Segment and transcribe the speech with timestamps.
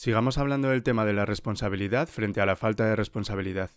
[0.00, 3.68] Sigamos hablando del tema de la responsabilidad frente a la falta de responsabilidad.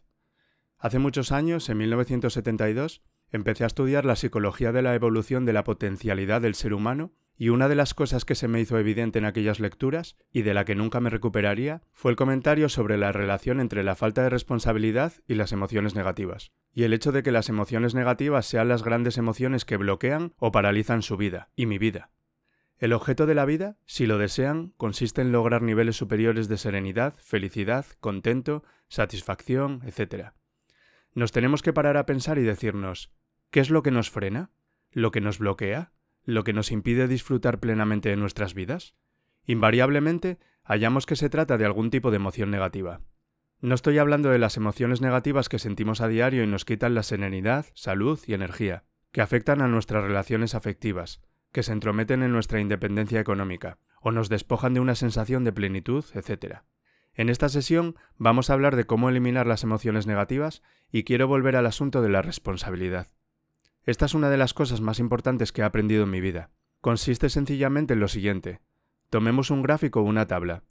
[0.77, 5.65] Hace muchos años, en 1972, empecé a estudiar la psicología de la evolución de la
[5.65, 9.25] potencialidad del ser humano y una de las cosas que se me hizo evidente en
[9.25, 13.59] aquellas lecturas, y de la que nunca me recuperaría, fue el comentario sobre la relación
[13.59, 17.49] entre la falta de responsabilidad y las emociones negativas, y el hecho de que las
[17.49, 22.11] emociones negativas sean las grandes emociones que bloquean o paralizan su vida, y mi vida.
[22.79, 27.15] El objeto de la vida, si lo desean, consiste en lograr niveles superiores de serenidad,
[27.17, 30.31] felicidad, contento, satisfacción, etc.
[31.13, 33.11] Nos tenemos que parar a pensar y decirnos,
[33.51, 34.51] ¿qué es lo que nos frena?
[34.91, 35.93] ¿Lo que nos bloquea?
[36.25, 38.95] ¿Lo que nos impide disfrutar plenamente de nuestras vidas?
[39.45, 43.01] Invariablemente, hallamos que se trata de algún tipo de emoción negativa.
[43.59, 47.03] No estoy hablando de las emociones negativas que sentimos a diario y nos quitan la
[47.03, 51.21] serenidad, salud y energía, que afectan a nuestras relaciones afectivas,
[51.53, 56.03] que se entrometen en nuestra independencia económica, o nos despojan de una sensación de plenitud,
[56.15, 56.63] etc.
[57.13, 61.55] En esta sesión vamos a hablar de cómo eliminar las emociones negativas y quiero volver
[61.55, 63.07] al asunto de la responsabilidad.
[63.85, 66.49] Esta es una de las cosas más importantes que he aprendido en mi vida.
[66.81, 68.59] Consiste sencillamente en lo siguiente.
[69.09, 70.63] Tomemos un gráfico o una tabla.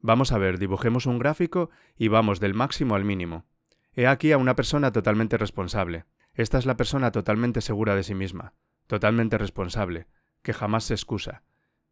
[0.00, 3.46] Vamos a ver, dibujemos un gráfico y vamos del máximo al mínimo.
[3.94, 6.04] He aquí a una persona totalmente responsable.
[6.34, 8.52] Esta es la persona totalmente segura de sí misma
[8.86, 10.06] totalmente responsable,
[10.42, 11.42] que jamás se excusa.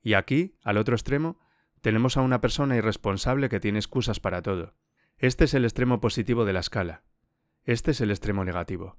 [0.03, 1.39] Y aquí, al otro extremo,
[1.81, 4.75] tenemos a una persona irresponsable que tiene excusas para todo.
[5.19, 7.03] Este es el extremo positivo de la escala.
[7.65, 8.99] Este es el extremo negativo.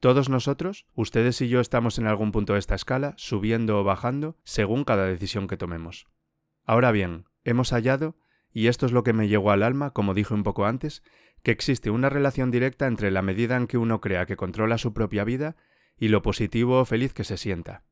[0.00, 4.36] Todos nosotros, ustedes y yo estamos en algún punto de esta escala, subiendo o bajando,
[4.44, 6.06] según cada decisión que tomemos.
[6.64, 8.16] Ahora bien, hemos hallado,
[8.52, 11.02] y esto es lo que me llegó al alma, como dije un poco antes,
[11.42, 14.92] que existe una relación directa entre la medida en que uno crea que controla su
[14.92, 15.56] propia vida
[15.98, 17.84] y lo positivo o feliz que se sienta.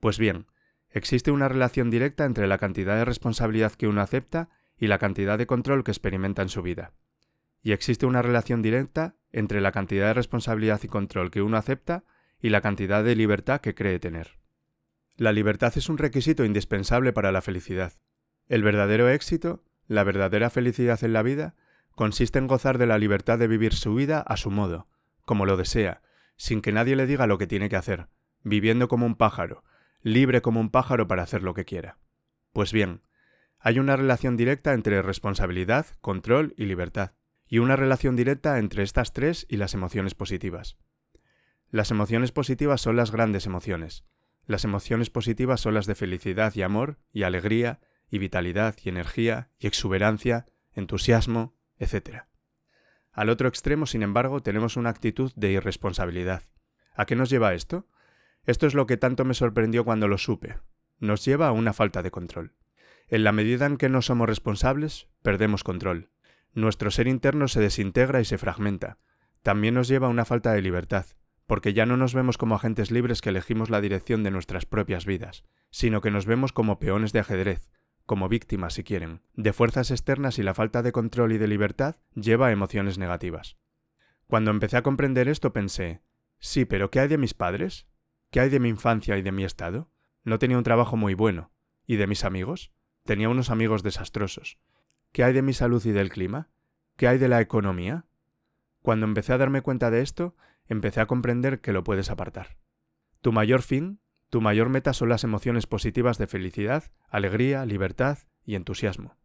[0.00, 0.46] Pues bien,
[0.90, 4.48] existe una relación directa entre la cantidad de responsabilidad que uno acepta
[4.78, 6.92] y la cantidad de control que experimenta en su vida.
[7.62, 12.04] Y existe una relación directa entre la cantidad de responsabilidad y control que uno acepta
[12.40, 14.38] y la cantidad de libertad que cree tener.
[15.16, 17.94] La libertad es un requisito indispensable para la felicidad.
[18.46, 21.56] El verdadero éxito, la verdadera felicidad en la vida,
[21.90, 24.86] consiste en gozar de la libertad de vivir su vida a su modo,
[25.24, 26.02] como lo desea,
[26.38, 28.08] sin que nadie le diga lo que tiene que hacer,
[28.42, 29.64] viviendo como un pájaro,
[30.00, 31.98] libre como un pájaro para hacer lo que quiera.
[32.52, 33.02] Pues bien,
[33.58, 37.12] hay una relación directa entre responsabilidad, control y libertad,
[37.46, 40.78] y una relación directa entre estas tres y las emociones positivas.
[41.70, 44.04] Las emociones positivas son las grandes emociones.
[44.46, 49.50] Las emociones positivas son las de felicidad y amor, y alegría, y vitalidad, y energía,
[49.58, 52.27] y exuberancia, entusiasmo, etc.
[53.18, 56.44] Al otro extremo, sin embargo, tenemos una actitud de irresponsabilidad.
[56.94, 57.88] ¿A qué nos lleva esto?
[58.44, 60.60] Esto es lo que tanto me sorprendió cuando lo supe.
[61.00, 62.52] Nos lleva a una falta de control.
[63.08, 66.10] En la medida en que no somos responsables, perdemos control.
[66.54, 68.98] Nuestro ser interno se desintegra y se fragmenta.
[69.42, 71.06] También nos lleva a una falta de libertad,
[71.48, 75.06] porque ya no nos vemos como agentes libres que elegimos la dirección de nuestras propias
[75.06, 77.68] vidas, sino que nos vemos como peones de ajedrez,
[78.08, 81.96] como víctimas si quieren, de fuerzas externas y la falta de control y de libertad
[82.14, 83.58] lleva a emociones negativas.
[84.26, 86.00] Cuando empecé a comprender esto pensé,
[86.38, 87.86] sí, pero ¿qué hay de mis padres?
[88.30, 89.90] ¿Qué hay de mi infancia y de mi estado?
[90.24, 91.52] No tenía un trabajo muy bueno.
[91.86, 92.72] ¿Y de mis amigos?
[93.04, 94.58] Tenía unos amigos desastrosos.
[95.12, 96.48] ¿Qué hay de mi salud y del clima?
[96.96, 98.06] ¿Qué hay de la economía?
[98.80, 100.34] Cuando empecé a darme cuenta de esto,
[100.66, 102.56] empecé a comprender que lo puedes apartar.
[103.20, 104.00] Tu mayor fin
[104.30, 109.16] tu mayor meta son las emociones positivas de felicidad, alegría, libertad y entusiasmo.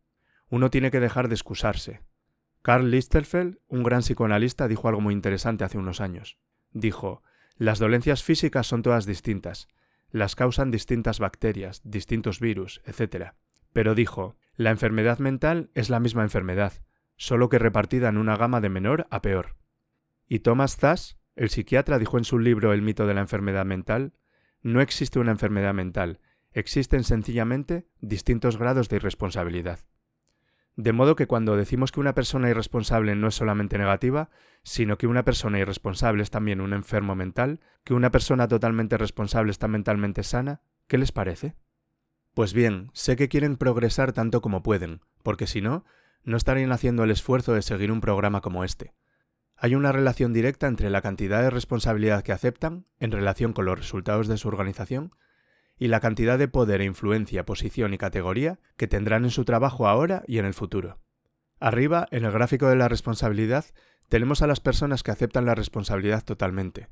[0.49, 2.01] Uno tiene que dejar de excusarse.
[2.61, 6.37] Carl Listerfeld, un gran psicoanalista, dijo algo muy interesante hace unos años.
[6.71, 7.21] Dijo,
[7.57, 9.67] las dolencias físicas son todas distintas,
[10.09, 13.33] las causan distintas bacterias, distintos virus, etc.
[13.73, 16.73] Pero dijo, la enfermedad mental es la misma enfermedad,
[17.17, 19.57] solo que repartida en una gama de menor a peor.
[20.27, 24.13] Y Thomas Zass, el psiquiatra, dijo en su libro El mito de la enfermedad mental,
[24.63, 26.19] no existe una enfermedad mental,
[26.51, 29.79] existen sencillamente distintos grados de irresponsabilidad.
[30.75, 34.31] De modo que cuando decimos que una persona irresponsable no es solamente negativa,
[34.63, 39.51] sino que una persona irresponsable es también un enfermo mental, que una persona totalmente responsable
[39.51, 41.55] está mentalmente sana, ¿qué les parece?
[42.33, 45.85] Pues bien, sé que quieren progresar tanto como pueden, porque si no,
[46.23, 48.95] no estarían haciendo el esfuerzo de seguir un programa como este.
[49.63, 53.79] Hay una relación directa entre la cantidad de responsabilidad que aceptan en relación con los
[53.79, 55.15] resultados de su organización
[55.79, 59.87] y la cantidad de poder e influencia, posición y categoría que tendrán en su trabajo
[59.87, 60.99] ahora y en el futuro.
[61.61, 63.63] Arriba, en el gráfico de la responsabilidad,
[64.09, 66.89] tenemos a las personas que aceptan la responsabilidad totalmente,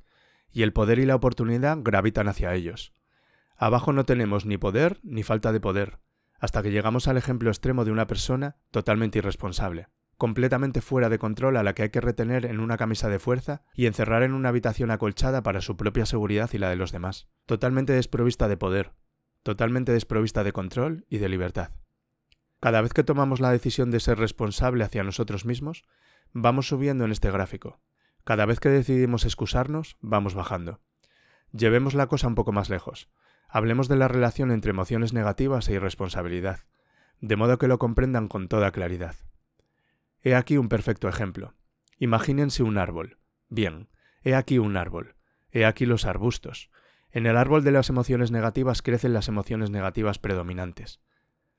[0.50, 2.94] y el poder y la oportunidad gravitan hacia ellos.
[3.58, 6.00] Abajo no tenemos ni poder ni falta de poder.
[6.40, 9.90] hasta que llegamos al ejemplo extremo de una persona totalmente irresponsable,
[10.22, 13.64] completamente fuera de control a la que hay que retener en una camisa de fuerza
[13.74, 17.28] y encerrar en una habitación acolchada para su propia seguridad y la de los demás,
[17.48, 18.92] totalmente desprovista de poder,
[19.42, 21.72] totalmente desprovista de control y de libertad.
[22.60, 25.86] Cada vez que tomamos la decisión de ser responsable hacia nosotros mismos,
[26.34, 27.82] vamos subiendo en este gráfico.
[28.24, 30.82] Cada vez que decidimos excusarnos, vamos bajando.
[31.52, 33.10] Llevemos la cosa un poco más lejos.
[33.50, 36.60] Hablemos de la relación entre emociones negativas e irresponsabilidad,
[37.22, 39.16] de modo que lo comprendan con toda claridad.
[40.22, 41.56] He aquí un perfecto ejemplo.
[41.98, 43.18] Imagínense un árbol.
[43.50, 43.90] Bien,
[44.24, 45.16] he aquí un árbol.
[45.52, 46.70] He aquí los arbustos.
[47.12, 51.02] En el árbol de las emociones negativas crecen las emociones negativas predominantes.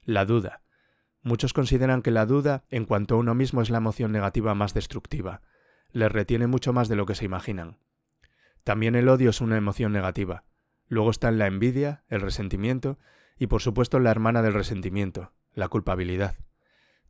[0.04, 0.62] La duda,
[1.22, 4.74] Muchos consideran que la duda en cuanto a uno mismo es la emoción negativa más
[4.74, 5.40] destructiva.
[5.92, 7.78] Les retiene mucho más de lo que se imaginan.
[8.64, 10.44] También el odio es una emoción negativa.
[10.88, 12.98] Luego están la envidia, el resentimiento
[13.38, 16.36] y por supuesto la hermana del resentimiento, la culpabilidad.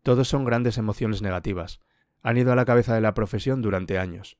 [0.02, 1.80] Todos son grandes emociones negativas.
[2.22, 4.38] Han ido a la cabeza de la profesión durante años.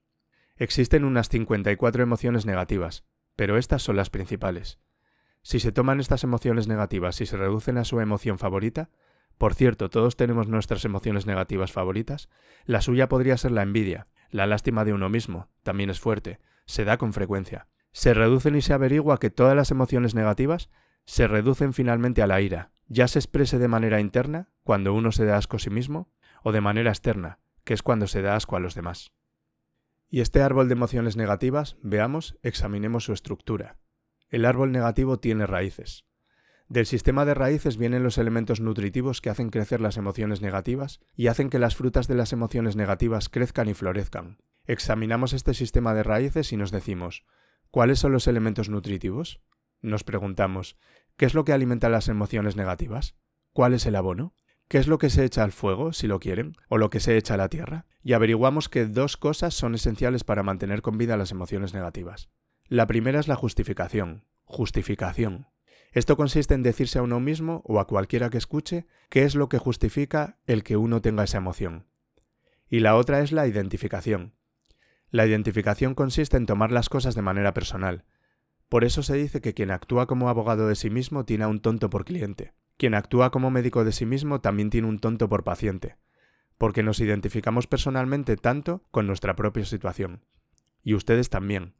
[0.57, 3.05] Existen unas 54 emociones negativas,
[3.37, 4.79] pero estas son las principales.
[5.43, 8.91] Si se toman estas emociones negativas y se reducen a su emoción favorita,
[9.39, 12.29] por cierto, todos tenemos nuestras emociones negativas favoritas.
[12.65, 14.07] La suya podría ser la envidia.
[14.31, 16.39] La lástima de uno mismo también es fuerte.
[16.65, 17.67] Se da con frecuencia.
[17.93, 20.71] Se reducen y se averigua que todas las emociones negativas
[21.05, 25.25] se reducen finalmente a la ira, ya se exprese de manera interna, cuando uno se
[25.25, 26.11] da asco a sí mismo,
[26.43, 29.13] o de manera externa, que es cuando se da asco a los demás.
[30.09, 33.79] Y este árbol de emociones negativas, veamos, examinemos su estructura.
[34.29, 36.05] El árbol negativo tiene raíces.
[36.69, 41.27] Del sistema de raíces vienen los elementos nutritivos que hacen crecer las emociones negativas y
[41.27, 44.39] hacen que las frutas de las emociones negativas crezcan y florezcan.
[44.65, 47.25] Examinamos este sistema de raíces y nos decimos,
[47.71, 49.41] ¿cuáles son los elementos nutritivos?
[49.83, 50.77] Nos preguntamos,
[51.17, 53.17] ¿qué es lo que alimenta las emociones negativas?
[53.53, 54.35] ¿Cuál es el abono?
[54.69, 57.17] ¿Qué es lo que se echa al fuego, si lo quieren, o lo que se
[57.17, 57.85] echa a la tierra?
[58.03, 62.31] Y averiguamos que dos cosas son esenciales para mantener con vida las emociones negativas.
[62.69, 64.25] La primera es la justificación.
[64.45, 65.49] Justificación.
[65.93, 69.49] Esto consiste en decirse a uno mismo o a cualquiera que escuche qué es lo
[69.49, 71.87] que justifica el que uno tenga esa emoción.
[72.71, 74.35] Y la otra es la identificación.
[75.11, 78.07] La identificación consiste en tomar las cosas de manera personal.
[78.73, 81.61] Por eso se dice que quien actúa como abogado de sí mismo tiene a un
[81.61, 82.55] tonto por cliente.
[82.79, 85.99] Quien actúa como médico de sí mismo también tiene un tonto por paciente.
[86.57, 90.25] Porque nos identificamos personalmente tanto con nuestra propia situación.
[90.83, 91.75] Y ustedes también.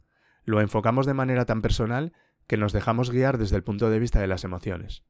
[0.45, 2.13] Lo enfocamos de manera tan personal
[2.47, 5.03] que nos dejamos guiar desde el punto de vista de las emociones.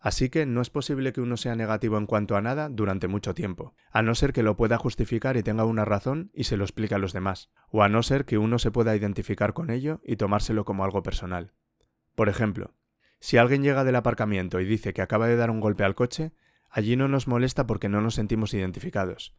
[0.00, 3.34] Así que no es posible que uno sea negativo en cuanto a nada durante mucho
[3.34, 6.64] tiempo, a no ser que lo pueda justificar y tenga una razón y se lo
[6.64, 10.00] explique a los demás, o a no ser que uno se pueda identificar con ello
[10.04, 11.52] y tomárselo como algo personal.
[12.14, 12.74] Por ejemplo,
[13.18, 16.32] si alguien llega del aparcamiento y dice que acaba de dar un golpe al coche,
[16.70, 19.34] allí no nos molesta porque no nos sentimos identificados.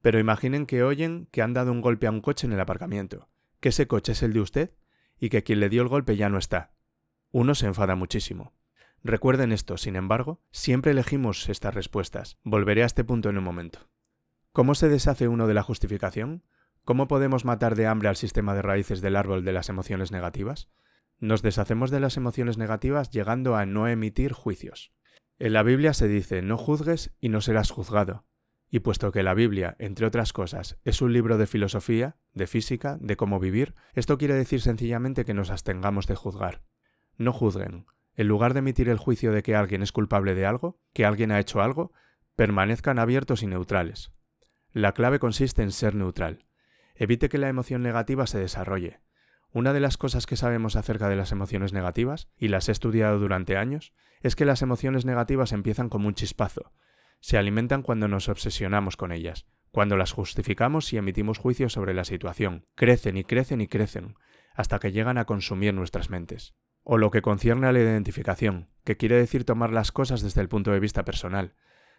[0.00, 3.28] Pero imaginen que oyen que han dado un golpe a un coche en el aparcamiento,
[3.60, 4.74] que ese coche es el de usted
[5.20, 6.72] y que quien le dio el golpe ya no está.
[7.30, 8.52] Uno se enfada muchísimo.
[9.04, 12.38] Recuerden esto, sin embargo, siempre elegimos estas respuestas.
[12.44, 13.88] Volveré a este punto en un momento.
[14.52, 16.44] ¿Cómo se deshace uno de la justificación?
[16.84, 20.68] ¿Cómo podemos matar de hambre al sistema de raíces del árbol de las emociones negativas?
[21.18, 24.92] Nos deshacemos de las emociones negativas llegando a no emitir juicios.
[25.38, 28.24] En la Biblia se dice no juzgues y no serás juzgado.
[28.70, 32.98] Y puesto que la Biblia, entre otras cosas, es un libro de filosofía, de física,
[33.00, 36.62] de cómo vivir, esto quiere decir sencillamente que nos abstengamos de juzgar.
[37.16, 37.86] No juzguen.
[38.14, 41.32] En lugar de emitir el juicio de que alguien es culpable de algo, que alguien
[41.32, 41.92] ha hecho algo,
[42.36, 44.12] permanezcan abiertos y neutrales.
[44.72, 46.46] La clave consiste en ser neutral.
[46.94, 49.00] Evite que la emoción negativa se desarrolle.
[49.52, 53.18] Una de las cosas que sabemos acerca de las emociones negativas, y las he estudiado
[53.18, 56.72] durante años, es que las emociones negativas empiezan como un chispazo,
[57.22, 62.04] se alimentan cuando nos obsesionamos con ellas, cuando las justificamos y emitimos juicios sobre la
[62.04, 62.66] situación.
[62.74, 64.16] Crecen y crecen y crecen,
[64.54, 66.54] hasta que llegan a consumir nuestras mentes.
[66.82, 70.48] O lo que concierne a la identificación, que quiere decir tomar las cosas desde el
[70.48, 71.54] punto de vista personal.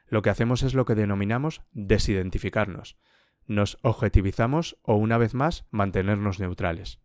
[0.08, 2.98] Lo que hacemos es lo que denominamos desidentificarnos.
[3.46, 7.00] Nos objetivizamos o, una vez más, mantenernos neutrales.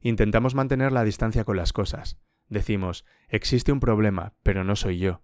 [0.00, 2.18] Intentamos mantener la distancia con las cosas.
[2.48, 5.22] Decimos, existe un problema, pero no soy yo.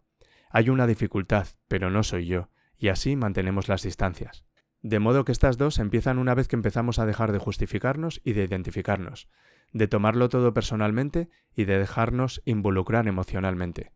[0.51, 4.45] Hay una dificultad, pero no soy yo, y así mantenemos las distancias.
[4.83, 8.35] De modo que estas dos empiezan una vez que empezamos a dejar de justificarnos y
[8.35, 9.29] de identificarnos,
[9.77, 13.93] de tomarlo todo personalmente y de dejarnos involucrar emocionalmente.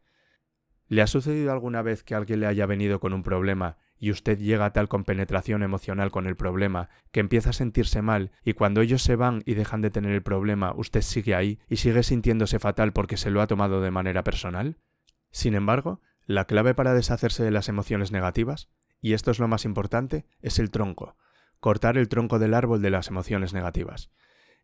[0.88, 4.38] ¿Le ha sucedido alguna vez que alguien le haya venido con un problema y usted
[4.38, 8.80] llega a tal compenetración emocional con el problema que empieza a sentirse mal y cuando
[8.80, 12.58] ellos se van y dejan de tener el problema usted sigue ahí y sigue sintiéndose
[12.58, 14.78] fatal porque se lo ha tomado de manera personal?
[15.30, 18.68] Sin embargo, La clave para deshacerse de las emociones negativas,
[19.00, 21.16] y esto es lo más importante, es el tronco,
[21.58, 24.12] cortar el tronco del árbol de las emociones negativas.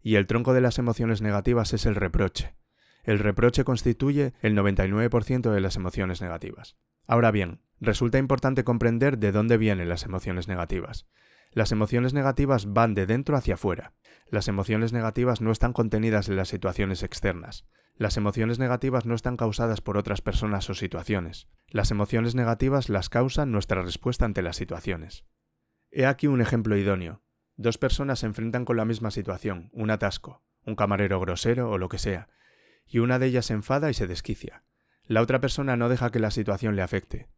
[0.07, 2.55] Y el tronco de las emociones negativas es el reproche.
[3.03, 6.77] El reproche constituye el 99% de las emociones negativas.
[7.09, 11.09] Ahora bien, resulta importante comprender de dónde vienen las emociones negativas.
[11.51, 13.95] Las emociones negativas van de dentro hacia afuera.
[14.31, 17.67] Las emociones negativas no están contenidas en las situaciones externas.
[17.97, 21.49] Las emociones negativas no están causadas por otras personas o situaciones.
[21.67, 25.25] Las emociones negativas las causan nuestra respuesta ante las situaciones.
[25.91, 27.26] He aquí un ejemplo idóneo.
[27.57, 31.89] Dos personas se enfrentan con la misma situación, un atasco, un camarero grosero o lo
[31.89, 32.29] que sea,
[32.87, 34.63] y una de ellas se enfada y se desquicia.
[35.05, 37.29] La otra persona no deja que la situación le afecte.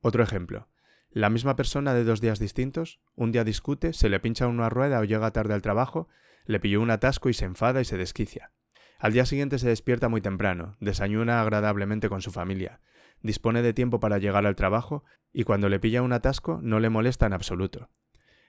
[0.00, 0.68] Otro ejemplo.
[1.10, 4.98] La misma persona de dos días distintos, un día discute, se le pincha una rueda
[5.00, 6.08] o llega tarde al trabajo,
[6.44, 8.52] le pilló un atasco y se enfada y se desquicia.
[8.98, 12.80] Al día siguiente se despierta muy temprano, desayuna agradablemente con su familia,
[13.20, 16.90] dispone de tiempo para llegar al trabajo y cuando le pilla un atasco no le
[16.90, 17.90] molesta en absoluto.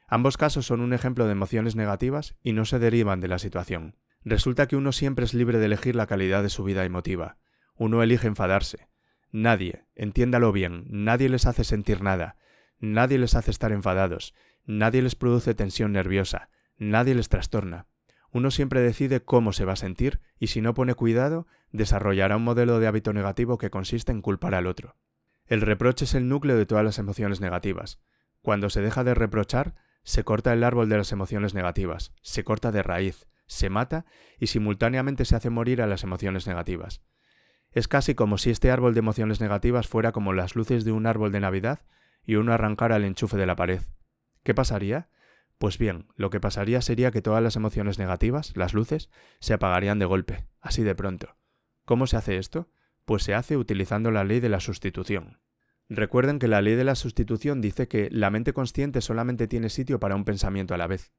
[0.07, 3.95] Ambos casos son un ejemplo de emociones negativas y no se derivan de la situación.
[4.23, 7.37] Resulta que uno siempre es libre de elegir la calidad de su vida emotiva,
[7.75, 8.87] uno elige enfadarse.
[9.31, 12.37] Nadie, entiéndalo bien, nadie les hace sentir nada,
[12.79, 17.87] nadie les hace estar enfadados, nadie les produce tensión nerviosa, nadie les trastorna.
[18.31, 22.43] Uno siempre decide cómo se va a sentir y si no pone cuidado, desarrollará un
[22.43, 24.95] modelo de hábito negativo que consiste en culpar al otro.
[25.45, 27.99] El reproche es el núcleo de todas las emociones negativas.
[28.41, 32.71] Cuando se deja de reprochar, se corta el árbol de las emociones negativas, se corta
[32.71, 34.05] de raíz, se mata
[34.39, 37.01] y simultáneamente se hace morir a las emociones negativas.
[37.71, 41.07] Es casi como si este árbol de emociones negativas fuera como las luces de un
[41.07, 41.81] árbol de Navidad
[42.25, 43.81] y uno arrancara el enchufe de la pared.
[44.43, 45.09] ¿Qué pasaría?
[45.57, 49.99] Pues bien, lo que pasaría sería que todas las emociones negativas, las luces, se apagarían
[49.99, 51.35] de golpe, así de pronto.
[51.85, 52.69] ¿Cómo se hace esto?
[53.05, 55.39] Pues se hace utilizando la ley de la sustitución.
[55.89, 59.99] Recuerden que la ley de la sustitución dice que la mente consciente solamente tiene sitio
[59.99, 61.13] para un pensamiento a la vez.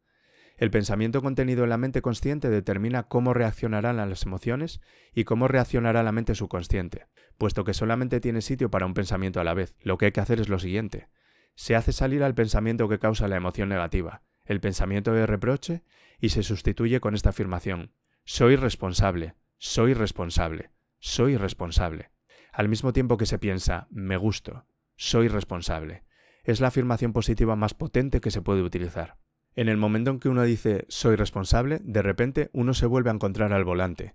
[0.56, 4.80] El pensamiento contenido en la mente consciente determina cómo reaccionarán las emociones
[5.12, 7.06] y cómo reaccionará la mente subconsciente.
[7.38, 10.20] Puesto que solamente tiene sitio para un pensamiento a la vez, lo que hay que
[10.20, 11.08] hacer es lo siguiente.
[11.56, 15.82] Se hace salir al pensamiento que causa la emoción negativa, el pensamiento de reproche,
[16.20, 17.92] y se sustituye con esta afirmación.
[18.24, 22.13] Soy responsable, soy responsable, soy responsable.
[22.54, 26.04] Al mismo tiempo que se piensa, me gusto, soy responsable.
[26.44, 29.16] Es la afirmación positiva más potente que se puede utilizar.
[29.56, 33.14] En el momento en que uno dice soy responsable, de repente uno se vuelve a
[33.14, 34.14] encontrar al volante.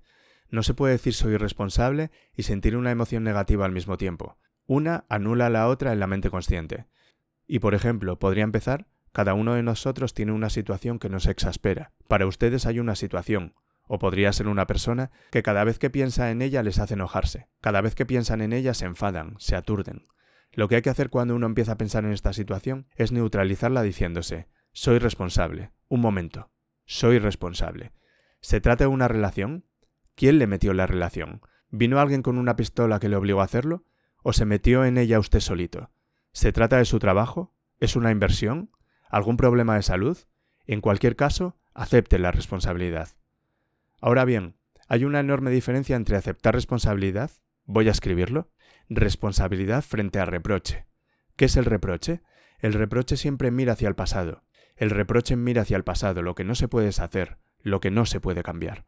[0.49, 4.37] No se puede decir soy responsable y sentir una emoción negativa al mismo tiempo.
[4.67, 6.85] Una anula a la otra en la mente consciente.
[7.45, 11.91] Y por ejemplo, podría empezar, cada uno de nosotros tiene una situación que nos exaspera.
[12.07, 13.53] Para ustedes hay una situación,
[13.89, 17.49] o podría ser una persona que cada vez que piensa en ella les hace enojarse.
[17.59, 20.07] Cada vez que piensan en ella se enfadan, se aturden.
[20.53, 23.81] Lo que hay que hacer cuando uno empieza a pensar en esta situación es neutralizarla
[23.81, 25.71] diciéndose soy responsable.
[25.87, 26.51] Un momento.
[26.85, 27.91] Soy responsable.
[28.39, 29.65] ¿Se trata de una relación?
[30.15, 31.41] ¿Quién le metió la relación?
[31.69, 33.83] ¿Vino alguien con una pistola que le obligó a hacerlo?
[34.23, 35.91] ¿O se metió en ella usted solito?
[36.31, 37.55] ¿Se trata de su trabajo?
[37.79, 38.71] ¿Es una inversión?
[39.09, 40.17] ¿Algún problema de salud?
[40.65, 43.09] En cualquier caso, acepte la responsabilidad.
[44.01, 44.55] Ahora bien,
[44.87, 47.31] hay una enorme diferencia entre aceptar responsabilidad,
[47.65, 48.51] voy a escribirlo,
[48.89, 50.85] responsabilidad frente a reproche.
[51.35, 52.21] ¿Qué es el reproche?
[52.59, 54.43] El reproche siempre mira hacia el pasado,
[54.75, 58.05] el reproche mira hacia el pasado, lo que no se puede deshacer, lo que no
[58.05, 58.85] se puede cambiar.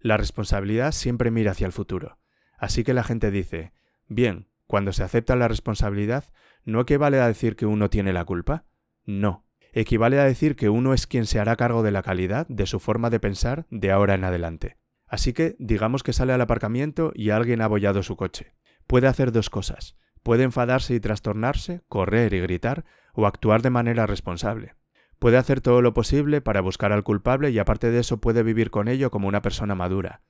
[0.00, 2.18] La responsabilidad siempre mira hacia el futuro.
[2.58, 3.72] Así que la gente dice,
[4.08, 6.24] bien, cuando se acepta la responsabilidad,
[6.64, 8.64] ¿no equivale a decir que uno tiene la culpa?
[9.04, 9.43] No.
[9.76, 12.78] Equivale a decir que uno es quien se hará cargo de la calidad de su
[12.78, 14.78] forma de pensar de ahora en adelante.
[15.08, 18.54] Así que digamos que sale al aparcamiento y alguien ha abollado su coche.
[18.86, 19.96] Puede hacer dos cosas.
[20.22, 24.76] Puede enfadarse y trastornarse, correr y gritar, o actuar de manera responsable.
[25.18, 28.70] Puede hacer todo lo posible para buscar al culpable y aparte de eso puede vivir
[28.70, 30.22] con ello como una persona madura.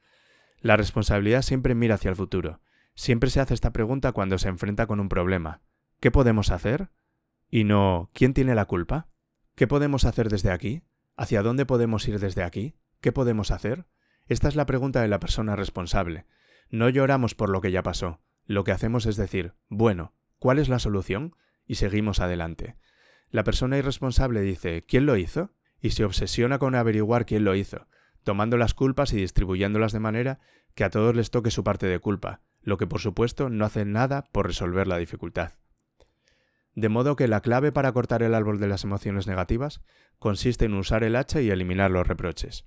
[0.58, 2.62] La responsabilidad siempre mira hacia el futuro.
[2.94, 5.60] Siempre se hace esta pregunta cuando se enfrenta con un problema.
[6.00, 6.88] ¿Qué podemos hacer?
[7.50, 9.08] Y no ¿quién tiene la culpa?
[9.54, 10.82] ¿Qué podemos hacer desde aquí?
[11.16, 12.74] ¿Hacia dónde podemos ir desde aquí?
[13.00, 13.86] ¿Qué podemos hacer?
[14.26, 16.26] Esta es la pregunta de la persona responsable.
[16.70, 18.20] No lloramos por lo que ya pasó.
[18.46, 21.36] Lo que hacemos es decir, bueno, ¿cuál es la solución?
[21.66, 22.76] Y seguimos adelante.
[23.30, 25.52] La persona irresponsable dice ¿quién lo hizo?
[25.80, 27.86] y se obsesiona con averiguar quién lo hizo,
[28.22, 30.40] tomando las culpas y distribuyéndolas de manera
[30.74, 33.84] que a todos les toque su parte de culpa, lo que por supuesto no hace
[33.84, 35.52] nada por resolver la dificultad.
[36.74, 39.80] De modo que la clave para cortar el árbol de las emociones negativas
[40.18, 42.66] consiste en usar el hacha y eliminar los reproches.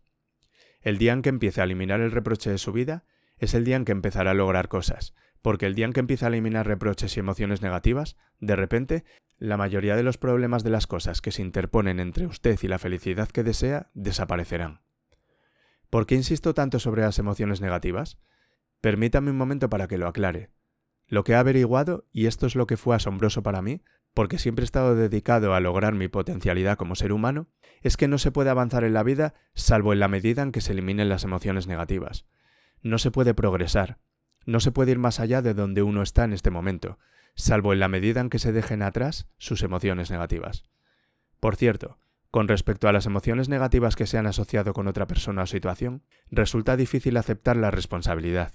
[0.81, 3.03] El día en que empiece a eliminar el reproche de su vida
[3.37, 6.27] es el día en que empezará a lograr cosas, porque el día en que empieza
[6.27, 9.03] a eliminar reproches y emociones negativas, de repente,
[9.37, 12.79] la mayoría de los problemas de las cosas que se interponen entre usted y la
[12.79, 14.81] felicidad que desea desaparecerán.
[15.89, 18.17] ¿Por qué insisto tanto sobre las emociones negativas?
[18.81, 20.51] Permítame un momento para que lo aclare.
[21.07, 23.81] Lo que he averiguado, y esto es lo que fue asombroso para mí,
[24.17, 27.49] porque siempre he estado dedicado a lograr mi potencialidad como ser humano,
[27.83, 30.59] es que no se puede avanzar en la vida salvo en la medida en que
[30.59, 32.25] se eliminen las emociones negativas.
[32.81, 33.99] No se puede progresar,
[34.43, 36.97] no se puede ir más allá de donde uno está en este momento,
[37.35, 40.63] salvo en la medida en que se dejen atrás sus emociones negativas.
[41.39, 41.99] Por cierto,
[42.31, 46.01] con respecto a las emociones negativas que se han asociado con otra persona o situación,
[46.31, 48.53] resulta difícil aceptar la responsabilidad.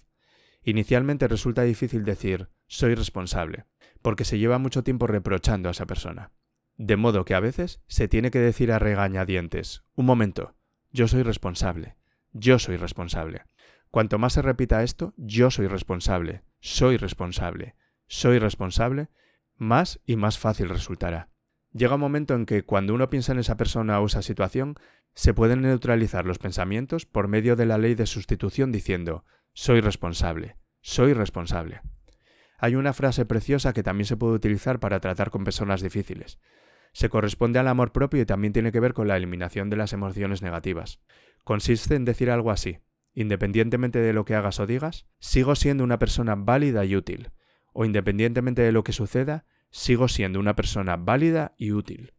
[0.64, 3.64] Inicialmente resulta difícil decir soy responsable,
[4.00, 6.32] porque se lleva mucho tiempo reprochando a esa persona.
[6.76, 10.54] De modo que a veces se tiene que decir a regañadientes un momento,
[10.90, 11.96] yo soy responsable,
[12.32, 13.42] yo soy responsable.
[13.90, 17.74] Cuanto más se repita esto, yo soy responsable, soy responsable,
[18.06, 19.08] soy responsable,
[19.56, 21.28] más y más fácil resultará.
[21.72, 24.76] Llega un momento en que cuando uno piensa en esa persona o esa situación,
[25.14, 30.56] se pueden neutralizar los pensamientos por medio de la ley de sustitución diciendo soy responsable,
[30.80, 31.82] soy responsable.
[32.58, 36.38] Hay una frase preciosa que también se puede utilizar para tratar con personas difíciles.
[36.92, 39.92] Se corresponde al amor propio y también tiene que ver con la eliminación de las
[39.92, 41.00] emociones negativas.
[41.44, 42.78] Consiste en decir algo así,
[43.14, 47.30] independientemente de lo que hagas o digas, sigo siendo una persona válida y útil,
[47.72, 52.12] o independientemente de lo que suceda, sigo siendo una persona válida y útil.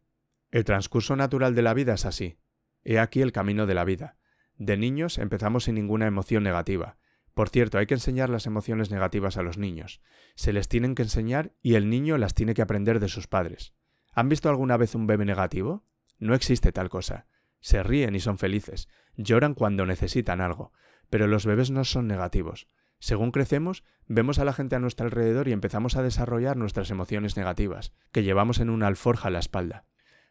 [0.50, 2.38] El transcurso natural de la vida es así.
[2.84, 4.18] He aquí el camino de la vida.
[4.56, 6.96] De niños empezamos sin ninguna emoción negativa.
[7.34, 10.00] Por cierto, hay que enseñar las emociones negativas a los niños.
[10.36, 13.74] Se les tienen que enseñar y el niño las tiene que aprender de sus padres.
[14.12, 15.84] ¿Han visto alguna vez un bebé negativo?
[16.18, 17.26] No existe tal cosa.
[17.58, 18.88] Se ríen y son felices.
[19.16, 20.72] Lloran cuando necesitan algo.
[21.10, 22.68] Pero los bebés no son negativos.
[23.00, 27.36] Según crecemos, vemos a la gente a nuestro alrededor y empezamos a desarrollar nuestras emociones
[27.36, 29.84] negativas, que llevamos en una alforja a la espalda.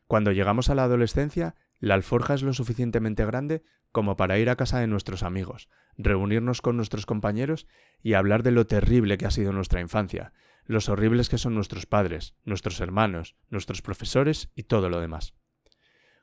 [0.07, 4.55] Cuando llegamos a la adolescencia, la alforja es lo suficientemente grande como para ir a
[4.55, 5.67] casa de nuestros amigos,
[5.97, 7.67] reunirnos con nuestros compañeros
[8.01, 10.31] y hablar de lo terrible que ha sido nuestra infancia,
[10.63, 15.33] los horribles que son nuestros padres, nuestros hermanos, nuestros profesores y todo lo demás.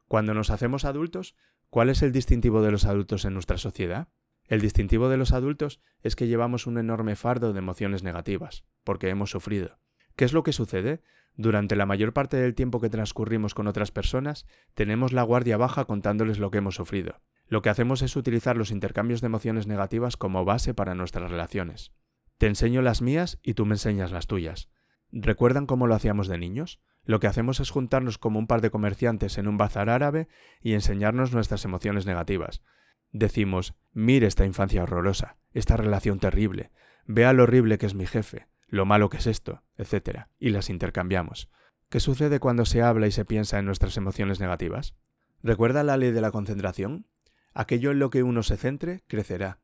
[0.09, 1.37] Cuando nos hacemos adultos,
[1.69, 4.09] ¿cuál es el distintivo de los adultos en nuestra sociedad?
[4.47, 9.11] El distintivo de los adultos es que llevamos un enorme fardo de emociones negativas, porque
[9.11, 9.79] hemos sufrido.
[10.21, 11.01] ¿Qué es lo que sucede?
[11.35, 15.87] Durante la mayor parte del tiempo que transcurrimos con otras personas, tenemos la guardia baja
[15.87, 17.23] contándoles lo que hemos sufrido.
[17.47, 21.95] Lo que hacemos es utilizar los intercambios de emociones negativas como base para nuestras relaciones.
[22.37, 24.69] Te enseño las mías y tú me enseñas las tuyas.
[25.11, 26.83] ¿Recuerdan cómo lo hacíamos de niños?
[27.03, 30.29] Lo que hacemos es juntarnos como un par de comerciantes en un bazar árabe
[30.61, 32.63] y enseñarnos nuestras emociones negativas.
[33.11, 36.73] Decimos, mire esta infancia horrorosa, esta relación terrible,
[37.07, 40.27] vea lo horrible que es mi jefe, lo malo que es esto, etc.
[40.39, 41.51] Y las intercambiamos.
[41.89, 44.95] ¿Qué sucede cuando se habla y se piensa en nuestras emociones negativas?
[45.43, 47.07] ¿Recuerda la ley de la concentración?
[47.53, 49.59] Aquello en lo que uno se centre, crecerá.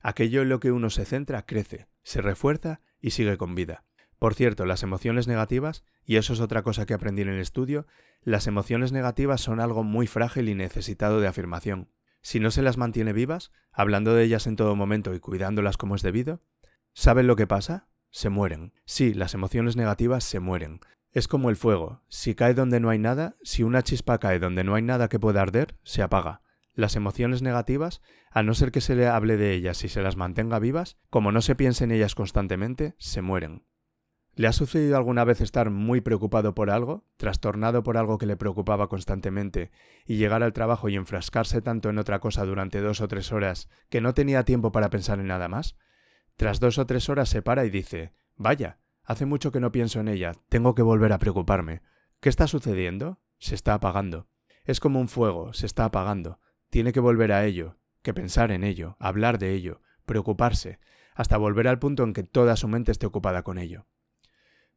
[0.00, 3.84] Aquello en lo que uno se centra, crece, se refuerza y sigue con vida.
[4.18, 7.86] Por cierto, las emociones negativas, y eso es otra cosa que aprendí en el estudio,
[8.22, 11.92] las emociones negativas son algo muy frágil y necesitado de afirmación.
[12.22, 15.94] Si no se las mantiene vivas, hablando de ellas en todo momento y cuidándolas como
[15.94, 16.42] es debido,
[16.92, 17.86] ¿saben lo que pasa?
[18.10, 18.72] Se mueren.
[18.84, 20.80] Sí, las emociones negativas se mueren.
[21.12, 22.02] Es como el fuego.
[22.08, 25.18] Si cae donde no hay nada, si una chispa cae donde no hay nada que
[25.18, 26.42] pueda arder, se apaga.
[26.74, 30.16] Las emociones negativas, a no ser que se le hable de ellas y se las
[30.16, 33.64] mantenga vivas, como no se piense en ellas constantemente, se mueren.
[34.36, 38.36] ¿Le ha sucedido alguna vez estar muy preocupado por algo, trastornado por algo que le
[38.36, 39.72] preocupaba constantemente,
[40.06, 43.68] y llegar al trabajo y enfrascarse tanto en otra cosa durante dos o tres horas
[43.88, 45.76] que no tenía tiempo para pensar en nada más?
[46.38, 49.98] Tras dos o tres horas se para y dice Vaya, hace mucho que no pienso
[49.98, 51.82] en ella, tengo que volver a preocuparme.
[52.20, 53.18] ¿Qué está sucediendo?
[53.40, 54.28] Se está apagando.
[54.64, 56.38] Es como un fuego, se está apagando.
[56.70, 60.78] Tiene que volver a ello, que pensar en ello, hablar de ello, preocuparse,
[61.16, 63.86] hasta volver al punto en que toda su mente esté ocupada con ello.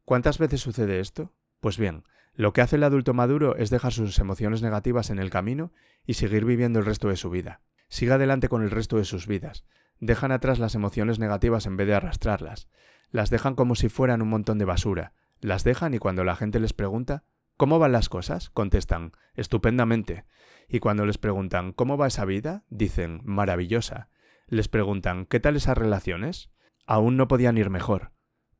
[0.03, 1.35] ¿Cuántas veces sucede esto?
[1.59, 5.29] Pues bien, lo que hace el adulto maduro es dejar sus emociones negativas en el
[5.29, 5.73] camino
[6.07, 7.61] y seguir viviendo el resto de su vida.
[7.87, 9.63] Siga adelante con el resto de sus vidas.
[10.01, 12.67] Dejan atrás las emociones negativas en vez de arrastrarlas.
[13.11, 15.13] Las dejan como si fueran un montón de basura.
[15.41, 17.23] Las dejan y cuando la gente les pregunta
[17.55, 18.49] ¿Cómo van las cosas?
[18.49, 20.25] contestan estupendamente.
[20.67, 22.63] Y cuando les preguntan ¿Cómo va esa vida?
[22.69, 24.09] dicen maravillosa.
[24.47, 26.49] Les preguntan ¿Qué tal esas relaciones?
[26.87, 28.11] Aún no podían ir mejor.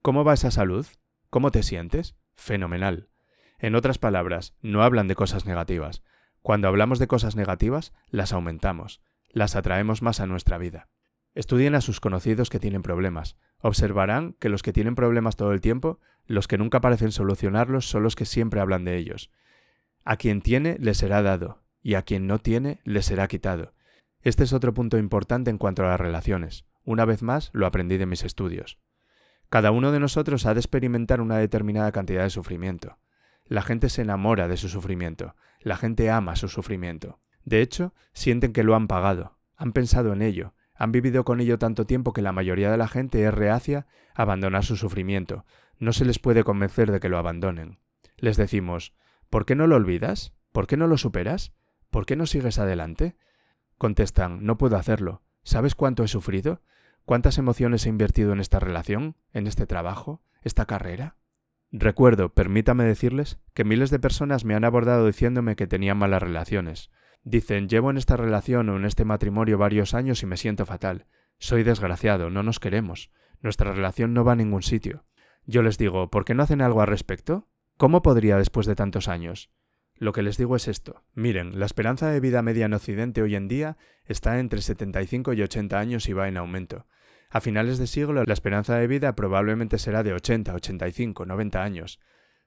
[0.04, 0.86] ¿Cómo va esa salud?
[1.32, 2.16] ¿Cómo te sientes?
[2.36, 3.10] Fenomenal.
[3.58, 6.04] En otras palabras, no hablan de cosas negativas.
[6.44, 9.02] Cuando hablamos de cosas negativas, las aumentamos,
[9.32, 10.88] las atraemos más a nuestra vida.
[11.34, 13.38] Estudien a sus conocidos que tienen problemas.
[13.60, 18.04] Observarán que los que tienen problemas todo el tiempo, los que nunca parecen solucionarlos, son
[18.04, 19.32] los que siempre hablan de ellos.
[20.04, 23.74] A quien tiene le será dado, y a quien no tiene le será quitado.
[24.22, 26.66] Este es otro punto importante en cuanto a las relaciones.
[26.84, 28.80] Una vez más, lo aprendí de mis estudios.
[29.50, 32.98] Cada uno de nosotros ha de experimentar una determinada cantidad de sufrimiento.
[33.46, 37.20] La gente se enamora de su sufrimiento, la gente ama su sufrimiento.
[37.44, 41.60] De hecho, sienten que lo han pagado, han pensado en ello, han vivido con ello
[41.60, 45.46] tanto tiempo que la mayoría de la gente es reacia a abandonar su sufrimiento,
[45.78, 47.78] no se les puede convencer de que lo abandonen.
[48.18, 48.96] Les decimos,
[49.30, 50.34] ¿por qué no lo olvidas?
[50.52, 51.54] ¿Por qué no lo superas?
[51.92, 53.16] ¿Por qué no sigues adelante?
[53.78, 55.22] Contestan, no puedo hacerlo.
[55.44, 56.64] ¿Sabes cuánto he sufrido?
[57.06, 59.18] ¿Cuántas emociones he invertido en esta relación?
[59.34, 60.24] ¿En este trabajo?
[60.42, 61.16] ¿Esta carrera?
[61.72, 66.90] Recuerdo, permítame decirles, que miles de personas me han abordado diciéndome que tenían malas relaciones.
[67.24, 71.06] Dicen, llevo en esta relación o en este matrimonio varios años y me siento fatal.
[71.38, 73.12] Soy desgraciado, no nos queremos.
[73.42, 75.06] Nuestra relación no va a ningún sitio.
[75.46, 77.48] Yo les digo, ¿por qué no hacen algo al respecto?
[77.78, 79.50] ¿Cómo podría después de tantos años?
[79.96, 81.04] Lo que les digo es esto.
[81.14, 85.42] Miren, la esperanza de vida media en Occidente hoy en día está entre 75 y
[85.44, 86.88] 80 años y va en aumento.
[87.30, 92.00] A finales de siglo la esperanza de vida probablemente será de 80, 85, 90 años.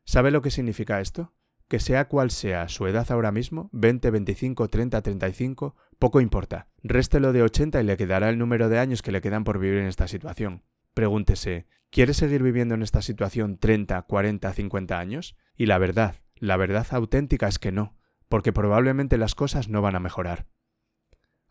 [0.04, 1.32] ¿Sabe lo que significa esto?
[1.74, 6.68] Que sea cual sea su edad ahora mismo, 20, 25, 30, 35, poco importa.
[6.84, 9.80] Réstelo de 80 y le quedará el número de años que le quedan por vivir
[9.80, 10.62] en esta situación.
[10.94, 15.34] Pregúntese, ¿quiere seguir viviendo en esta situación 30, 40, 50 años?
[15.56, 17.96] Y la verdad, la verdad auténtica es que no,
[18.28, 20.46] porque probablemente las cosas no van a mejorar.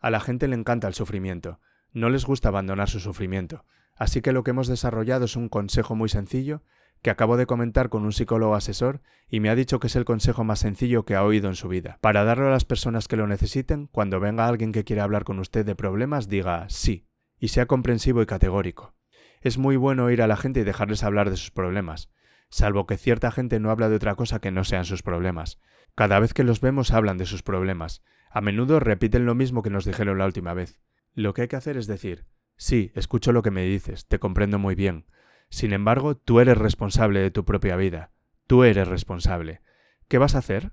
[0.00, 1.60] A la gente le encanta el sufrimiento,
[1.92, 5.94] no les gusta abandonar su sufrimiento, así que lo que hemos desarrollado es un consejo
[5.94, 6.62] muy sencillo
[7.04, 10.04] que acabo de comentar con un psicólogo asesor y me ha dicho que es el
[10.04, 11.98] consejo más sencillo que ha oído en su vida.
[12.00, 15.38] Para darlo a las personas que lo necesiten, cuando venga alguien que quiera hablar con
[15.38, 17.06] usted de problemas, diga sí,
[17.38, 18.96] y sea comprensivo y categórico.
[19.40, 22.08] Es muy bueno ir a la gente y dejarles hablar de sus problemas
[22.54, 25.58] salvo que cierta gente no habla de otra cosa que no sean sus problemas.
[25.96, 28.04] Cada vez que los vemos hablan de sus problemas.
[28.30, 30.80] A menudo repiten lo mismo que nos dijeron la última vez.
[31.14, 34.60] Lo que hay que hacer es decir, sí, escucho lo que me dices, te comprendo
[34.60, 35.06] muy bien.
[35.54, 38.10] Sin embargo, tú eres responsable de tu propia vida.
[38.48, 39.60] Tú eres responsable.
[40.08, 40.72] ¿Qué vas a hacer?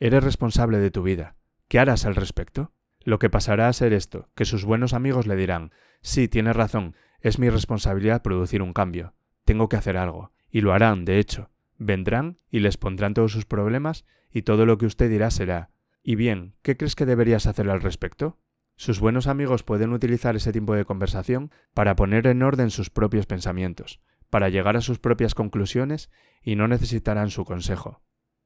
[0.00, 1.36] Eres responsable de tu vida.
[1.68, 2.72] ¿Qué harás al respecto?
[3.04, 5.70] Lo que pasará a ser esto, que sus buenos amigos le dirán,
[6.02, 9.14] sí, tienes razón, es mi responsabilidad producir un cambio.
[9.44, 10.32] Tengo que hacer algo.
[10.50, 11.50] Y lo harán, de hecho.
[11.78, 15.70] Vendrán y les pondrán todos sus problemas y todo lo que usted dirá será.
[16.02, 18.40] Y bien, ¿qué crees que deberías hacer al respecto?
[18.74, 23.24] Sus buenos amigos pueden utilizar ese tipo de conversación para poner en orden sus propios
[23.24, 26.10] pensamientos, para llegar a sus propias conclusiones
[26.42, 28.02] y no necesitarán su consejo.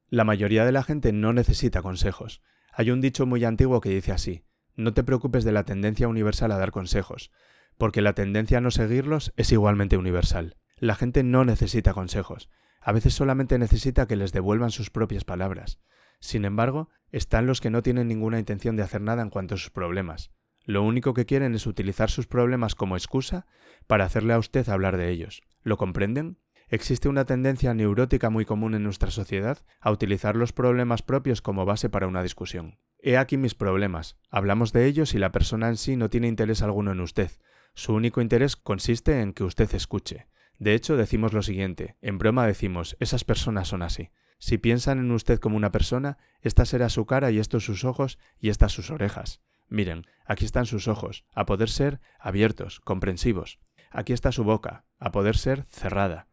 [0.09, 2.41] La mayoría de la gente no necesita consejos.
[2.73, 6.51] Hay un dicho muy antiguo que dice así, no te preocupes de la tendencia universal
[6.51, 7.31] a dar consejos,
[7.77, 10.57] porque la tendencia a no seguirlos es igualmente universal.
[10.77, 12.49] La gente no necesita consejos,
[12.81, 15.79] a veces solamente necesita que les devuelvan sus propias palabras.
[16.19, 19.57] Sin embargo, están los que no tienen ninguna intención de hacer nada en cuanto a
[19.57, 20.31] sus problemas.
[20.63, 23.45] Lo único que quieren es utilizar sus problemas como excusa
[23.87, 25.41] para hacerle a usted hablar de ellos.
[25.63, 26.37] ¿Lo comprenden?
[26.69, 31.65] Existe una tendencia neurótica muy común en nuestra sociedad a utilizar los problemas propios como
[31.65, 32.77] base para una discusión.
[32.99, 34.17] He aquí mis problemas.
[34.29, 37.31] Hablamos de ellos y la persona en sí no tiene interés alguno en usted.
[37.73, 40.27] Su único interés consiste en que usted escuche.
[40.59, 44.11] De hecho, decimos lo siguiente, en broma decimos, esas personas son así.
[44.37, 48.19] Si piensan en usted como una persona, esta será su cara y estos sus ojos
[48.39, 49.41] y estas sus orejas.
[49.71, 53.57] Miren, aquí están sus ojos, a poder ser abiertos, comprensivos.
[53.89, 56.27] Aquí está su boca, a poder ser cerrada.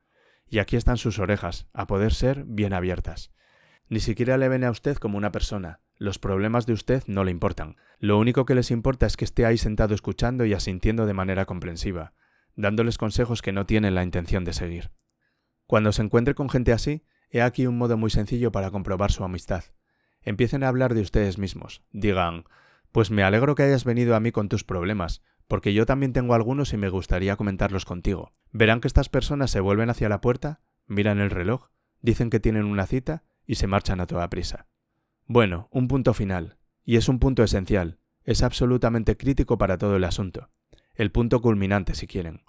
[0.46, 3.32] Y aquí están sus orejas, a poder ser bien abiertas.
[3.88, 5.80] Ni siquiera le ven a usted como una persona.
[5.96, 7.76] Los problemas de usted no le importan.
[7.98, 11.46] Lo único que les importa es que esté ahí sentado escuchando y asintiendo de manera
[11.46, 12.12] comprensiva
[12.58, 14.90] dándoles consejos que no tienen la intención de seguir.
[15.66, 19.22] Cuando se encuentre con gente así, he aquí un modo muy sencillo para comprobar su
[19.22, 19.64] amistad.
[20.22, 21.84] Empiecen a hablar de ustedes mismos.
[21.92, 22.44] Digan,
[22.98, 26.34] pues me alegro que hayas venido a mí con tus problemas, porque yo también tengo
[26.34, 28.32] algunos y me gustaría comentarlos contigo.
[28.50, 31.68] Verán que estas personas se vuelven hacia la puerta, miran el reloj,
[32.00, 34.66] dicen que tienen una cita y se marchan a toda prisa.
[35.26, 40.02] Bueno, un punto final, y es un punto esencial, es absolutamente crítico para todo el
[40.02, 40.50] asunto
[40.96, 42.42] el punto culminante si quieren.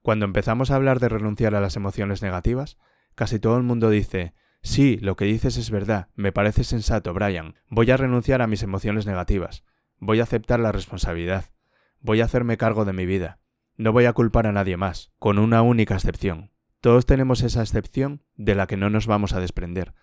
[0.00, 2.78] Cuando empezamos a hablar de renunciar a las emociones negativas,
[3.14, 7.56] casi todo el mundo dice, sí, lo que dices es verdad, me parece sensato, Brian,
[7.68, 9.64] voy a renunciar a mis emociones negativas,
[10.04, 11.52] voy a aceptar la responsabilidad,
[12.00, 13.38] voy a hacerme cargo de mi vida,
[13.76, 16.50] no voy a culpar a nadie más, con una única excepción.
[16.80, 19.94] Todos tenemos esa excepción de la que no nos vamos a desprender.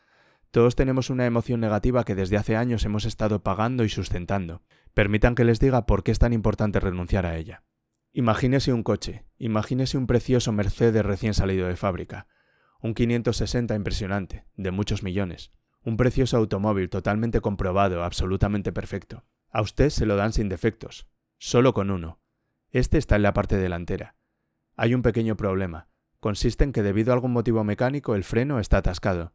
[0.51, 4.63] Todos tenemos una emoción negativa que desde hace años hemos estado pagando y sustentando.
[4.93, 7.65] Permitan que les diga por qué es tan importante renunciar a ella.
[8.13, 12.27] Imagínese un coche, imagínese un precioso Mercedes recién salido de fábrica,
[12.81, 15.51] un 560 impresionante, de muchos millones,
[15.83, 19.25] un precioso automóvil totalmente comprobado, absolutamente perfecto.
[19.51, 21.07] A usted se lo dan sin defectos,
[21.38, 22.19] solo con uno.
[22.71, 24.15] Este está en la parte delantera.
[24.75, 25.88] Hay un pequeño problema.
[26.19, 29.33] Consiste en que debido a algún motivo mecánico el freno está atascado.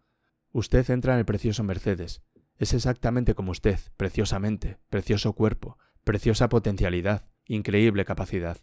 [0.53, 2.23] Usted entra en el precioso Mercedes.
[2.59, 8.59] Es exactamente como usted, preciosamente, precioso cuerpo, preciosa potencialidad, increíble capacidad.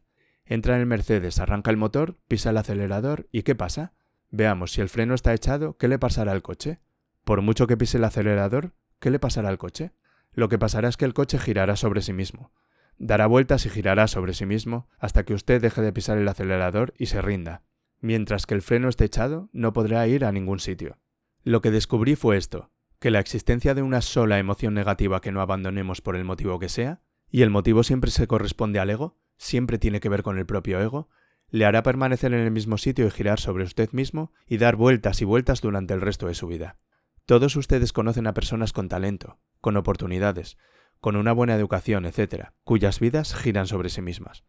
[0.46, 3.94] Entra en el Mercedes, arranca el motor, pisa el acelerador y ¿qué pasa?
[4.30, 6.80] Veamos, si el freno está echado, ¿qué le pasará al coche?
[7.26, 9.92] Por mucho que pise el acelerador, ¿qué le pasará al coche?
[10.34, 12.52] Lo que pasará es que el coche girará sobre sí mismo.
[12.98, 16.94] Dará vueltas y girará sobre sí mismo hasta que usted deje de pisar el acelerador
[16.98, 17.64] y se rinda.
[18.00, 20.98] Mientras que el freno esté echado, no podrá ir a ningún sitio.
[21.44, 25.42] Lo que descubrí fue esto, que la existencia de una sola emoción negativa que no
[25.42, 29.80] abandonemos por el motivo que sea, y el motivo siempre se corresponde al ego, siempre
[29.80, 31.10] tiene que ver con el propio ego,
[31.50, 35.22] le hará permanecer en el mismo sitio y girar sobre usted mismo y dar vueltas
[35.22, 36.78] y vueltas durante el resto de su vida.
[37.26, 40.58] Todos ustedes conocen a personas con talento, con oportunidades,
[41.00, 44.44] con una buena educación, etc., cuyas vidas giran sobre sí mismas.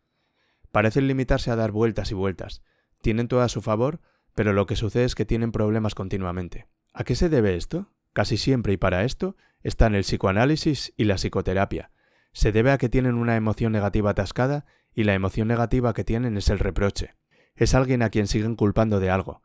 [0.71, 2.63] Parecen limitarse a dar vueltas y vueltas,
[3.01, 4.01] tienen todo a su favor,
[4.35, 6.67] pero lo que sucede es que tienen problemas continuamente.
[6.95, 7.91] ¿A qué se debe esto?
[8.13, 11.91] Casi siempre y para esto están el psicoanálisis y la psicoterapia.
[12.33, 16.37] Se debe a que tienen una emoción negativa atascada y la emoción negativa que tienen
[16.37, 17.15] es el reproche.
[17.55, 19.43] Es alguien a quien siguen culpando de algo,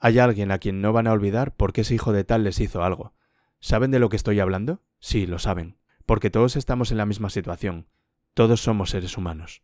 [0.00, 2.82] hay alguien a quien no van a olvidar porque ese hijo de tal les hizo
[2.82, 3.14] algo.
[3.60, 4.82] ¿Saben de lo que estoy hablando?
[4.98, 7.86] Sí, lo saben, porque todos estamos en la misma situación.
[8.32, 9.62] Todos somos seres humanos.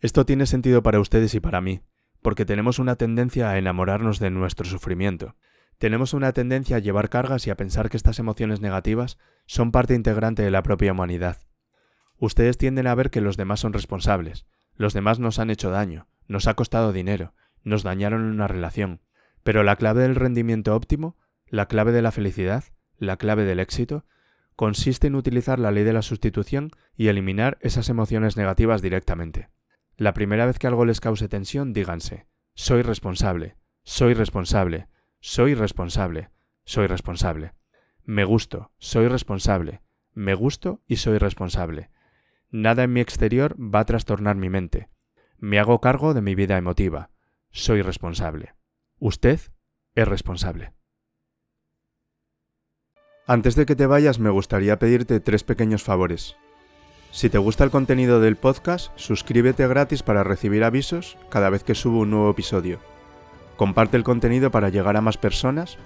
[0.00, 1.80] Esto tiene sentido para ustedes y para mí,
[2.22, 5.34] porque tenemos una tendencia a enamorarnos de nuestro sufrimiento.
[5.78, 9.94] Tenemos una tendencia a llevar cargas y a pensar que estas emociones negativas son parte
[9.94, 11.38] integrante de la propia humanidad.
[12.16, 16.06] Ustedes tienden a ver que los demás son responsables, los demás nos han hecho daño,
[16.28, 17.34] nos ha costado dinero,
[17.64, 19.00] nos dañaron una relación,
[19.44, 22.64] pero la clave del rendimiento óptimo, la clave de la felicidad,
[22.98, 24.04] la clave del éxito,
[24.56, 29.50] consiste en utilizar la ley de la sustitución y eliminar esas emociones negativas directamente.
[29.96, 34.88] La primera vez que algo les cause tensión, díganse, soy responsable, soy responsable,
[35.20, 36.30] soy responsable,
[36.64, 37.52] soy responsable.
[38.02, 41.90] Me gusto, soy responsable, me gusto y soy responsable.
[42.50, 44.88] Nada en mi exterior va a trastornar mi mente.
[45.38, 47.10] Me hago cargo de mi vida emotiva.
[47.50, 48.54] Soy responsable.
[49.00, 49.40] Usted
[49.96, 50.72] es responsable.
[53.26, 56.36] Antes de que te vayas me gustaría pedirte tres pequeños favores.
[57.10, 61.74] Si te gusta el contenido del podcast, suscríbete gratis para recibir avisos cada vez que
[61.74, 62.78] subo un nuevo episodio.
[63.56, 65.76] Comparte el contenido para llegar a más personas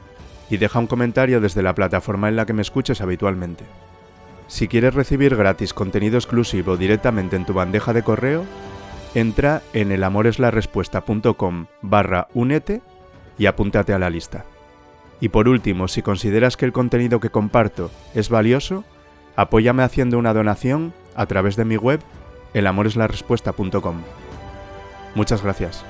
[0.51, 3.65] y deja un comentario desde la plataforma en la que me escuches habitualmente.
[4.49, 8.45] Si quieres recibir gratis contenido exclusivo directamente en tu bandeja de correo,
[9.15, 12.81] entra en elamoreslarespuesta.com barra únete
[13.39, 14.45] y apúntate a la lista.
[15.21, 18.85] Y por último, si consideras que el contenido que comparto es valioso,
[19.37, 22.01] apóyame haciendo una donación a través de mi web
[22.55, 24.03] elamoreslarespuesta.com.
[25.15, 25.85] Muchas gracias.